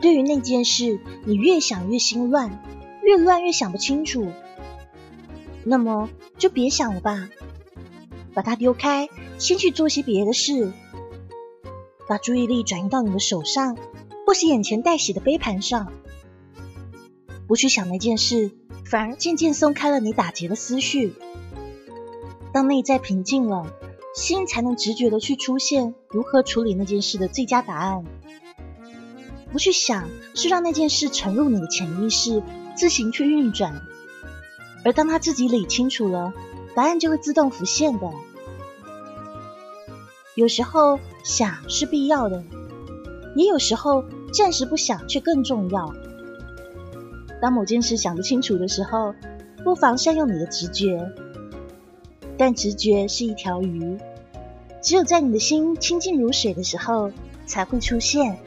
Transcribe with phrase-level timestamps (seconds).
[0.00, 2.62] 对于那件事，你越想越心乱，
[3.02, 4.30] 越乱越想不清楚，
[5.64, 7.28] 那么就别想了吧，
[8.34, 9.08] 把它丢开，
[9.38, 10.72] 先去做些别的事，
[12.06, 13.78] 把注意力转移到你的手上，
[14.26, 15.90] 或是眼前待洗的杯盘上，
[17.46, 18.50] 不去想那件事，
[18.84, 21.14] 反而渐渐松开了你打结的思绪。
[22.54, 23.66] 当内在平静了，
[24.14, 28.04] 心才能直觉的去出现如何处理那件事的最佳答案。
[29.50, 32.44] 不去想，是让那件事沉入你的潜意识，
[32.76, 33.82] 自行去运转。
[34.84, 36.32] 而当他自己理清楚了，
[36.76, 38.08] 答案就会自动浮现的。
[40.36, 42.44] 有时候想是必要的，
[43.34, 45.92] 也有时候暂时不想却更重要。
[47.42, 49.12] 当某件事想不清楚的时候，
[49.64, 51.12] 不妨善用你的直觉。
[52.36, 53.98] 但直觉是一条鱼，
[54.82, 57.12] 只有在你的心清静如水的时候，
[57.46, 58.38] 才会出现。